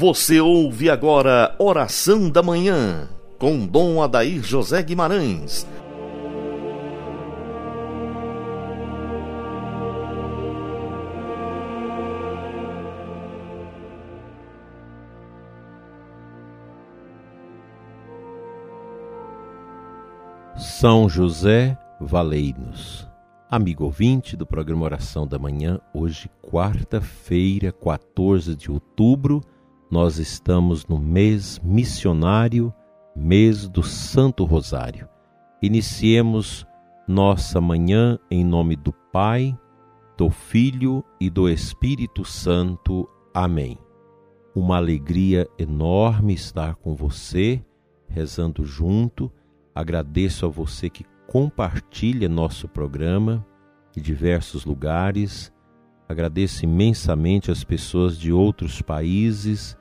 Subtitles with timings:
[0.00, 3.06] Você ouve agora Oração da Manhã,
[3.38, 5.66] com Dom Adair José Guimarães.
[20.56, 23.06] São José Valei-nos.
[23.50, 29.42] Amigo ouvinte do programa Oração da Manhã, hoje, quarta-feira, 14 de outubro,
[29.90, 32.72] nós estamos no mês missionário,
[33.14, 35.08] mês do Santo Rosário.
[35.60, 36.64] Iniciemos
[37.08, 39.58] nossa manhã em nome do Pai,
[40.16, 43.08] do Filho e do Espírito Santo.
[43.34, 43.76] Amém.
[44.54, 47.60] Uma alegria enorme estar com você,
[48.08, 49.30] rezando junto.
[49.74, 53.44] Agradeço a você que compartilha nosso programa
[53.96, 55.52] em diversos lugares.
[56.08, 59.76] Agradeço imensamente as pessoas de outros países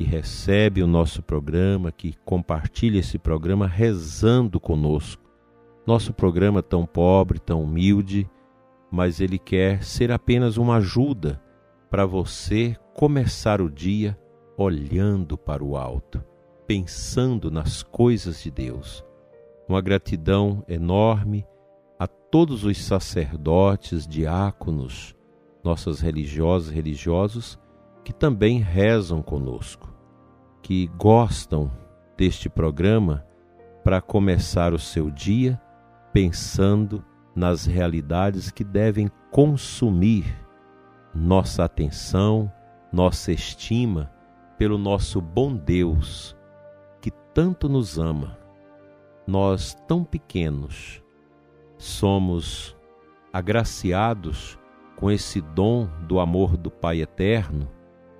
[0.00, 5.22] que recebem o nosso programa, que compartilham esse programa rezando conosco.
[5.86, 8.26] Nosso programa tão pobre, tão humilde,
[8.90, 11.38] mas ele quer ser apenas uma ajuda
[11.90, 14.18] para você começar o dia
[14.56, 16.24] olhando para o alto,
[16.66, 19.04] pensando nas coisas de Deus
[19.68, 21.44] uma gratidão enorme
[21.98, 25.14] a todos os sacerdotes, diáconos,
[25.62, 27.58] nossas religiosas e religiosos
[28.02, 29.89] que também rezam conosco,
[30.62, 31.70] que gostam
[32.16, 33.24] deste programa
[33.82, 35.60] para começar o seu dia
[36.12, 40.24] pensando nas realidades que devem consumir
[41.14, 42.52] nossa atenção,
[42.92, 44.12] nossa estima
[44.58, 46.36] pelo nosso bom Deus
[47.00, 48.38] que tanto nos ama.
[49.26, 51.02] Nós tão pequenos
[51.78, 52.76] somos
[53.32, 54.58] agraciados
[54.96, 57.70] com esse dom do amor do Pai eterno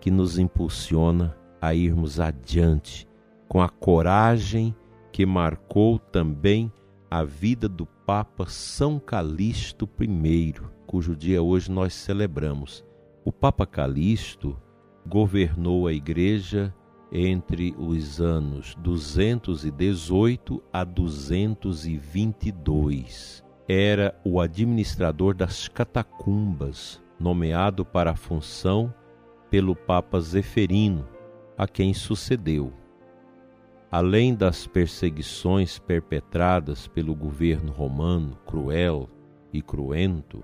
[0.00, 3.06] que nos impulsiona a irmos adiante
[3.48, 4.74] com a coragem
[5.12, 6.72] que marcou também
[7.08, 10.54] a vida do Papa São Calixto I,
[10.86, 12.84] cujo dia hoje nós celebramos.
[13.24, 14.58] O Papa Calixto
[15.06, 16.74] governou a Igreja
[17.12, 23.44] entre os anos 218 a 222.
[23.68, 28.94] Era o administrador das catacumbas, nomeado para a função
[29.50, 31.11] pelo Papa Zeferino,
[31.62, 32.72] a quem sucedeu.
[33.88, 39.08] Além das perseguições perpetradas pelo governo romano, cruel
[39.52, 40.42] e cruento,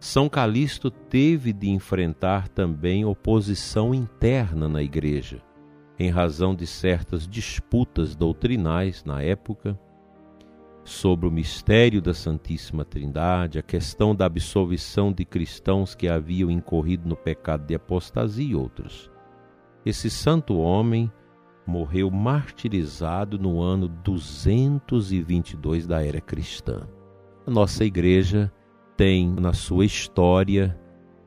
[0.00, 5.40] São Calixto teve de enfrentar também oposição interna na Igreja
[5.96, 9.78] em razão de certas disputas doutrinais na época
[10.82, 17.08] sobre o mistério da Santíssima Trindade, a questão da absolvição de cristãos que haviam incorrido
[17.08, 19.13] no pecado de apostasia e outros.
[19.84, 21.12] Esse santo homem
[21.66, 26.88] morreu martirizado no ano 222 da era cristã.
[27.46, 28.50] A nossa igreja
[28.96, 30.78] tem na sua história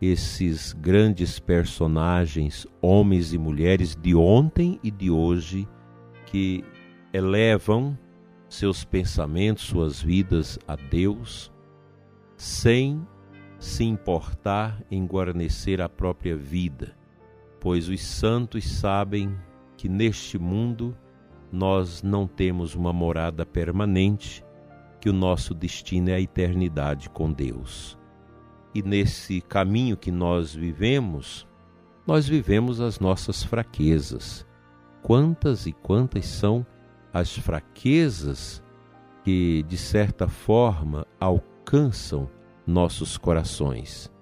[0.00, 5.66] esses grandes personagens, homens e mulheres de ontem e de hoje,
[6.26, 6.64] que
[7.12, 7.98] elevam
[8.48, 11.50] seus pensamentos, suas vidas a Deus,
[12.36, 13.04] sem
[13.58, 16.94] se importar em guarnecer a própria vida,
[17.64, 19.34] pois os santos sabem
[19.74, 20.94] que neste mundo
[21.50, 24.44] nós não temos uma morada permanente,
[25.00, 27.98] que o nosso destino é a eternidade com Deus.
[28.74, 31.48] E nesse caminho que nós vivemos,
[32.06, 34.46] nós vivemos as nossas fraquezas.
[35.02, 36.66] Quantas e quantas são
[37.14, 38.62] as fraquezas
[39.24, 42.28] que, de certa forma, alcançam
[42.66, 44.12] nossos corações?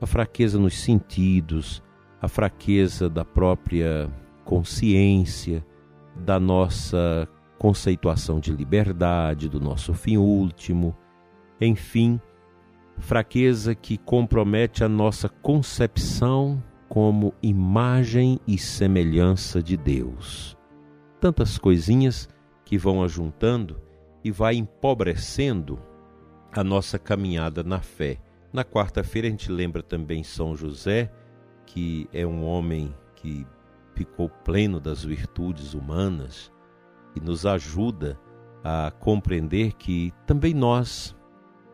[0.00, 1.82] A fraqueza nos sentidos,
[2.24, 4.10] a fraqueza da própria
[4.44, 5.64] consciência,
[6.16, 10.96] da nossa conceituação de liberdade, do nosso fim último,
[11.60, 12.18] enfim,
[12.96, 20.56] fraqueza que compromete a nossa concepção como imagem e semelhança de Deus.
[21.20, 22.28] Tantas coisinhas
[22.64, 23.80] que vão ajuntando
[24.22, 25.78] e vai empobrecendo
[26.52, 28.18] a nossa caminhada na fé.
[28.50, 31.10] Na quarta-feira a gente lembra também São José,
[31.66, 33.46] que é um homem que
[33.94, 36.52] ficou pleno das virtudes humanas
[37.14, 38.18] e nos ajuda
[38.62, 41.16] a compreender que também nós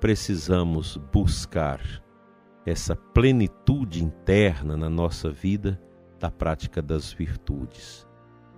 [0.00, 1.81] precisamos buscar
[2.64, 5.81] essa plenitude interna na nossa vida
[6.19, 8.06] da prática das virtudes.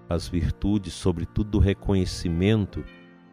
[0.08, 2.84] As virtudes, sobretudo, do reconhecimento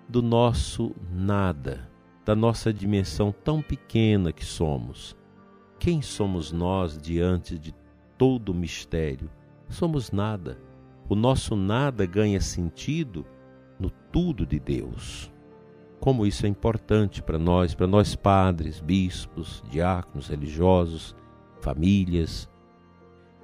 [0.08, 1.90] do nosso nada,
[2.24, 5.16] da nossa dimensão tão pequena que somos.
[5.80, 7.72] Quem somos nós diante de
[8.20, 9.32] todo o mistério
[9.70, 10.60] somos nada.
[11.08, 13.26] O nosso nada ganha sentido
[13.80, 15.32] no tudo de Deus.
[16.02, 21.16] Como isso é importante para nós, para nós padres, bispos, diáconos, religiosos,
[21.62, 22.50] famílias,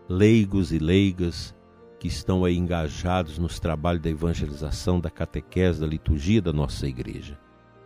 [0.10, 1.56] leigos e leigas
[1.98, 7.40] que estão aí engajados nos trabalhos da evangelização, da catequese, da liturgia da nossa igreja.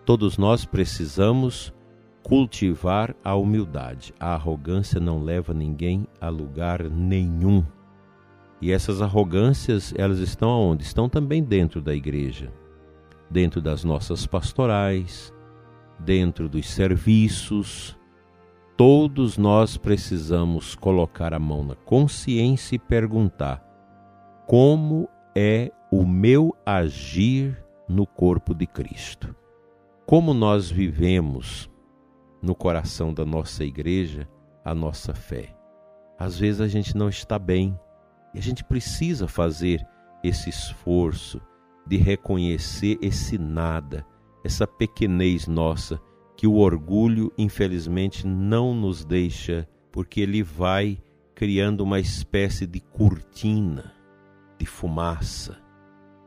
[0.06, 1.72] Todos nós precisamos
[2.24, 4.14] cultivar a humildade.
[4.20, 7.64] A arrogância não leva ninguém a lugar nenhum.
[8.62, 10.84] E essas arrogâncias, elas estão aonde?
[10.84, 12.52] Estão também dentro da igreja,
[13.30, 15.34] dentro das nossas pastorais,
[15.98, 17.98] dentro dos serviços.
[18.76, 23.64] Todos nós precisamos colocar a mão na consciência e perguntar:
[24.46, 29.36] como é o meu agir no corpo de Cristo?
[30.06, 31.69] Como nós vivemos
[32.42, 34.28] no coração da nossa igreja
[34.64, 35.56] a nossa fé?
[36.18, 37.80] Às vezes a gente não está bem
[38.34, 39.86] e a gente precisa fazer
[40.24, 41.42] esse esforço
[41.88, 44.06] de reconhecer esse nada,
[44.44, 46.00] essa pequenez nossa,
[46.38, 51.02] que o orgulho, infelizmente, não nos deixa, porque ele vai
[51.34, 53.94] criando uma espécie de cortina,
[54.58, 55.58] de fumaça,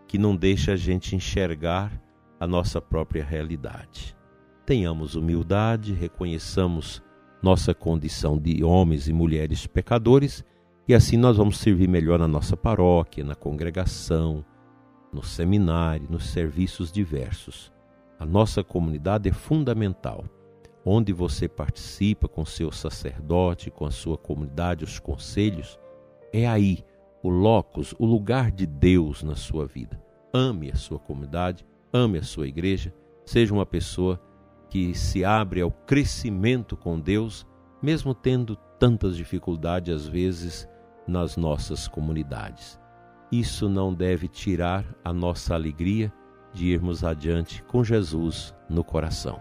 [0.09, 1.93] que não deixa a gente enxergar
[2.41, 4.17] a nossa própria realidade.
[4.64, 7.03] Tenhamos humildade, reconheçamos
[7.43, 10.44] nossa condição de homens e mulheres pecadores
[10.87, 14.44] e assim nós vamos servir melhor na nossa paróquia, na congregação,
[15.12, 17.73] no seminário, nos serviços diversos.
[18.19, 20.25] A nossa comunidade é fundamental.
[20.85, 25.79] Onde você participa com seu sacerdote, com a sua comunidade, os conselhos,
[26.32, 26.85] é aí
[27.23, 30.03] o locus, o lugar de Deus na sua vida.
[30.32, 32.93] Ame a sua comunidade, ame a sua igreja,
[33.25, 34.20] seja uma pessoa
[34.72, 37.46] que se abre ao crescimento com Deus,
[37.82, 40.66] mesmo tendo tantas dificuldades às vezes
[41.06, 42.80] nas nossas comunidades.
[43.30, 46.10] Isso não deve tirar a nossa alegria
[46.54, 49.38] de irmos adiante com Jesus no coração.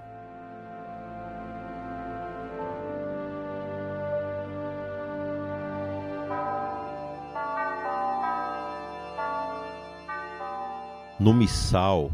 [11.18, 12.12] No missal,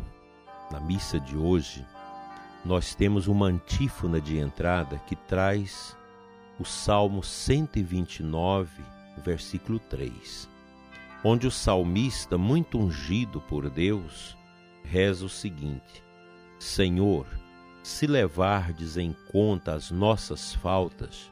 [0.69, 1.83] na missa de hoje,
[2.67, 5.95] nós temos uma antífona de entrada que traz
[6.59, 8.83] o Salmo 129
[9.23, 10.49] versículo 3,
[11.23, 14.37] onde o salmista, muito ungido por Deus,
[14.83, 16.03] reza o seguinte:
[16.59, 17.25] Senhor,
[17.81, 21.31] se levardes em conta as nossas faltas,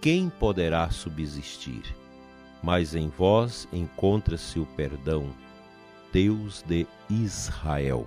[0.00, 1.82] quem poderá subsistir?
[2.62, 5.34] Mas em vós encontra-se o perdão,
[6.12, 8.06] Deus de Israel.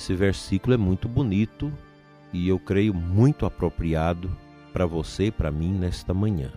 [0.00, 1.70] Esse versículo é muito bonito
[2.32, 4.34] e eu creio muito apropriado
[4.72, 6.50] para você e para mim nesta manhã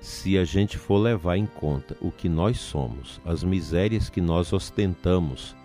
[0.00, 4.52] se a gente for levar em conta o que nós somos, as misérias que nós
[4.52, 5.56] ostentamos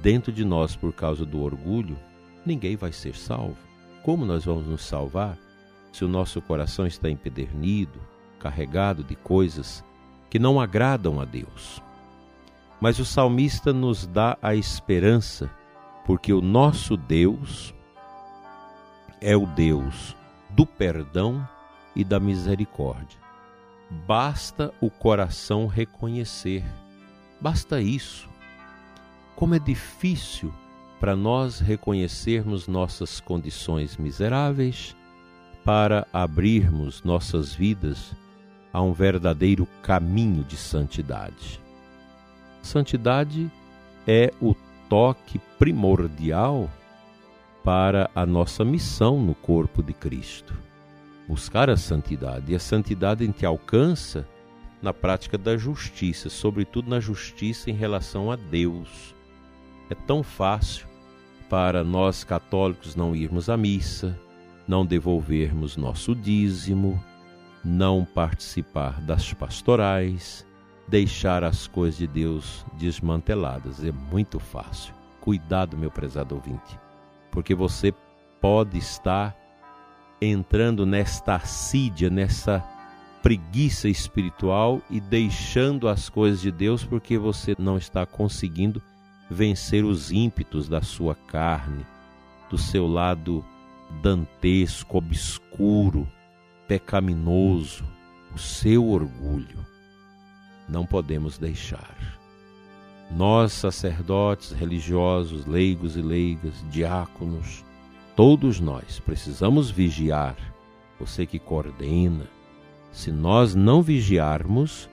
[0.00, 1.98] dentro de nós por causa do orgulho,
[2.46, 3.58] ninguém vai ser salvo.
[4.02, 5.36] Como nós vamos nos salvar
[5.92, 8.00] se o nosso coração está empedernido,
[8.38, 9.84] carregado de coisas
[10.30, 11.82] que não agradam a Deus?
[12.80, 15.50] Mas o salmista nos dá a esperança,
[16.04, 17.74] porque o nosso Deus
[19.20, 20.16] é o Deus
[20.50, 21.46] do perdão
[21.96, 23.18] e da misericórdia.
[24.06, 26.64] Basta o coração reconhecer.
[27.40, 28.28] Basta isso.
[29.36, 30.52] Como é difícil
[31.00, 34.96] para nós reconhecermos nossas condições miseráveis,
[35.64, 38.14] para abrirmos nossas vidas
[38.72, 41.60] a um verdadeiro caminho de santidade.
[42.62, 43.50] Santidade
[44.06, 44.54] é o
[44.88, 46.70] toque primordial
[47.62, 50.54] para a nossa missão no corpo de Cristo
[51.26, 52.52] buscar a santidade.
[52.52, 54.26] E a santidade a gente alcança
[54.82, 59.14] na prática da justiça, sobretudo na justiça em relação a Deus.
[59.88, 60.86] É tão fácil
[61.48, 64.18] para nós católicos não irmos à missa,
[64.66, 67.02] não devolvermos nosso dízimo,
[67.64, 70.46] não participar das pastorais,
[70.88, 73.84] deixar as coisas de Deus desmanteladas.
[73.84, 74.94] É muito fácil.
[75.20, 76.78] Cuidado, meu prezado ouvinte,
[77.30, 77.94] porque você
[78.40, 79.34] pode estar
[80.20, 82.62] entrando nesta assídia, nessa
[83.22, 88.82] preguiça espiritual e deixando as coisas de Deus porque você não está conseguindo
[89.30, 91.86] vencer os ímpetos da sua carne,
[92.50, 93.42] do seu lado
[94.02, 96.06] dantesco, obscuro,
[96.68, 97.84] pecaminoso,
[98.34, 99.64] o seu orgulho.
[100.68, 102.18] Não podemos deixar.
[103.10, 107.64] Nós, sacerdotes, religiosos, leigos e leigas, diáconos,
[108.16, 110.36] Todos nós precisamos vigiar.
[111.00, 112.28] Você que coordena,
[112.92, 114.88] se nós não vigiarmos,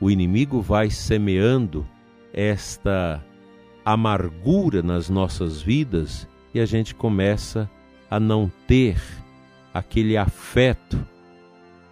[0.00, 1.86] o inimigo vai semeando
[2.32, 3.22] esta
[3.84, 7.70] amargura nas nossas vidas e a gente começa
[8.10, 8.98] a não ter
[9.74, 10.98] aquele afeto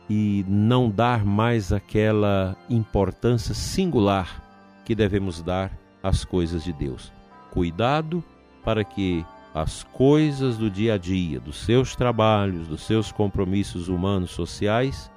[0.08, 4.42] e não dar mais aquela importância singular
[4.84, 5.70] que devemos dar
[6.02, 7.12] às coisas de Deus.
[7.50, 8.24] Cuidado
[8.64, 9.24] para que
[9.54, 15.10] as coisas do dia a dia, dos seus trabalhos, dos seus compromissos humanos, sociais,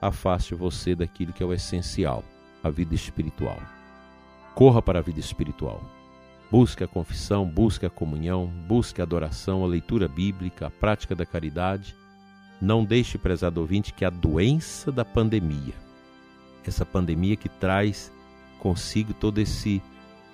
[0.00, 2.24] afaste você daquilo que é o essencial,
[2.62, 3.58] a vida espiritual.
[4.54, 5.82] Corra para a vida espiritual.
[6.50, 11.24] Busque a confissão, busque a comunhão, busque a adoração, a leitura bíblica, a prática da
[11.24, 11.94] caridade.
[12.60, 15.74] Não deixe, prezado ouvinte, que a doença da pandemia,
[16.64, 18.12] essa pandemia que traz
[18.58, 19.82] consigo todo esse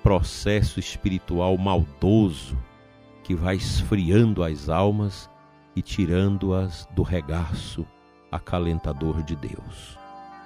[0.02, 2.58] processo espiritual maldoso
[3.22, 5.30] que vai esfriando as almas
[5.74, 7.86] e tirando-as do regaço
[8.30, 9.98] acalentador de Deus.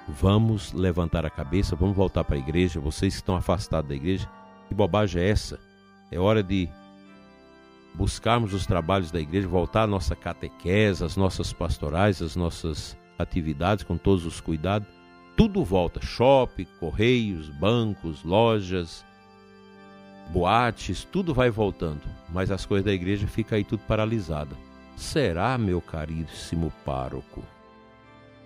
[0.07, 2.79] Vamos levantar a cabeça, vamos voltar para a igreja.
[2.79, 4.29] Vocês que estão afastados da igreja,
[4.67, 5.59] que bobagem é essa?
[6.11, 6.69] É hora de
[8.01, 13.83] buscarmos os trabalhos da igreja, voltar à nossa catequese, as nossas pastorais, as nossas atividades
[13.83, 14.87] com todos os cuidados.
[15.37, 19.05] Tudo volta: shopping, correios, bancos, lojas,
[20.31, 22.01] boates, tudo vai voltando.
[22.29, 24.57] Mas as coisas da igreja ficam aí tudo paralisada.
[24.95, 27.43] Será, meu caríssimo pároco?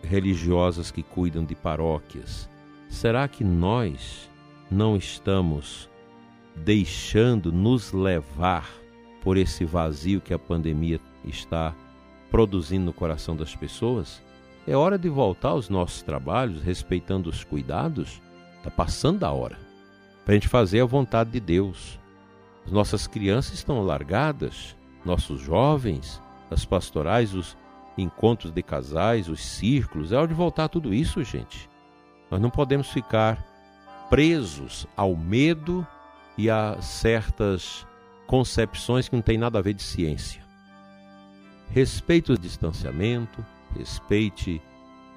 [0.04, 2.48] religiosas que cuidam de paróquias,
[2.88, 4.30] será que nós
[4.70, 5.90] não estamos
[6.56, 8.85] deixando nos levar
[9.26, 11.76] por esse vazio que a pandemia está
[12.32, 14.24] produzindo no coração das pessoas?
[14.66, 18.22] É hora de voltar aos nossos trabalhos, respeitando os cuidados.
[18.58, 19.58] Está passando a hora
[20.24, 22.00] para a gente fazer a vontade de Deus.
[22.66, 27.58] As nossas crianças estão largadas, nossos jovens, as pastorais, os,
[27.98, 31.70] encontros de casais, os círculos, é hora de voltar a tudo isso, gente.
[32.30, 33.44] Nós não podemos ficar
[34.10, 35.86] presos ao medo
[36.38, 37.88] e a certas
[38.28, 40.44] concepções que não têm nada a ver de ciência.
[41.70, 43.46] Respeite o distanciamento,
[43.78, 44.62] respeite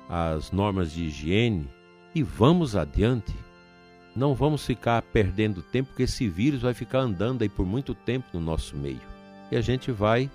[0.09, 1.69] as normas de higiene
[2.15, 3.35] e vamos adiante.
[4.17, 8.27] Não vamos ficar perdendo tempo, porque esse vírus vai ficar andando aí por muito tempo
[8.33, 9.01] no nosso meio.
[9.51, 10.31] E a gente vai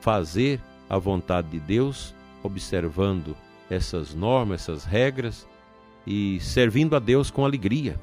[0.00, 3.36] fazer a vontade de Deus, observando
[3.68, 5.48] essas normas, essas regras
[6.06, 7.98] e servindo a Deus com alegria.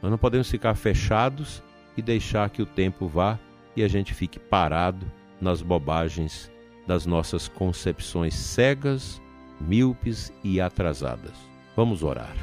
[0.00, 1.62] Nós não podemos ficar fechados
[1.96, 3.38] e deixar que o tempo vá
[3.76, 6.50] e a gente fique parado nas bobagens
[6.86, 9.20] das nossas concepções cegas,
[9.60, 11.36] míopes e atrasadas.
[11.76, 12.34] Vamos orar.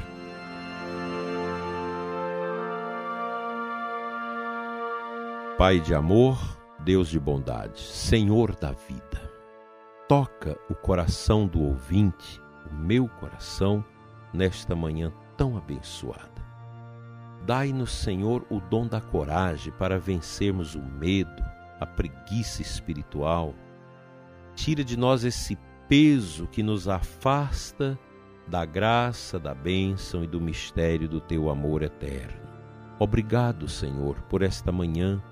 [5.58, 6.38] Pai de amor,
[6.80, 9.30] Deus de bondade, Senhor da vida
[10.10, 13.84] toca o coração do ouvinte, o meu coração,
[14.34, 16.49] nesta manhã tão abençoada.
[17.46, 21.42] Dai-nos, Senhor, o dom da coragem para vencermos o medo,
[21.80, 23.54] a preguiça espiritual.
[24.54, 27.98] Tira de nós esse peso que nos afasta
[28.46, 32.40] da graça, da bênção e do mistério do teu amor eterno.
[32.98, 35.22] Obrigado, Senhor, por esta manhã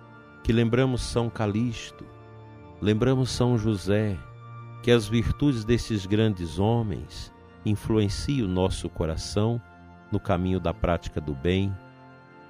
[0.43, 2.07] que lembramos São Calixto,
[2.81, 4.17] lembramos São José,
[4.83, 7.33] que as virtudes desses grandes homens
[7.67, 9.61] influenciem o nosso coração
[10.11, 11.77] no caminho da prática do bem,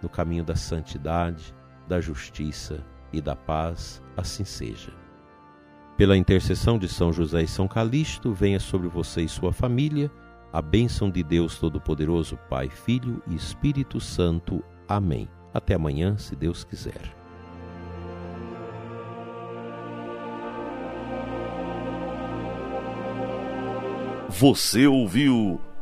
[0.02, 1.54] no caminho da santidade,
[1.86, 4.92] da justiça e da paz, assim seja.
[5.96, 10.10] Pela intercessão de São José e São Calixto, venha sobre você e sua família
[10.52, 14.64] a bênção de Deus Todo-Poderoso, Pai, Filho e Espírito Santo.
[14.88, 15.28] Amém.
[15.52, 17.14] Até amanhã, se Deus quiser.
[24.28, 25.60] Você ouviu